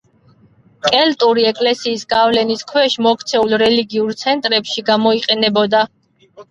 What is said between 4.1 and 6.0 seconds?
ცენტრებში გამოიყენებოდა.